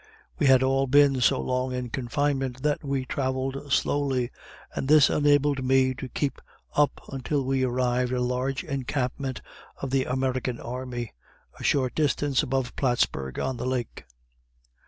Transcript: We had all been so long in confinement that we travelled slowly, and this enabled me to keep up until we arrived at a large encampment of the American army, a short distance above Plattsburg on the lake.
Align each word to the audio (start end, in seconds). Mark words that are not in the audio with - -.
We 0.39 0.47
had 0.47 0.63
all 0.63 0.87
been 0.87 1.21
so 1.21 1.39
long 1.39 1.73
in 1.73 1.91
confinement 1.91 2.63
that 2.63 2.83
we 2.83 3.05
travelled 3.05 3.71
slowly, 3.71 4.31
and 4.73 4.87
this 4.87 5.11
enabled 5.11 5.63
me 5.63 5.93
to 5.93 6.09
keep 6.09 6.41
up 6.73 7.01
until 7.11 7.45
we 7.45 7.63
arrived 7.63 8.11
at 8.11 8.17
a 8.17 8.21
large 8.23 8.63
encampment 8.63 9.43
of 9.77 9.91
the 9.91 10.05
American 10.05 10.59
army, 10.59 11.13
a 11.59 11.63
short 11.63 11.93
distance 11.93 12.41
above 12.41 12.75
Plattsburg 12.75 13.37
on 13.37 13.57
the 13.57 13.65
lake. 13.67 14.05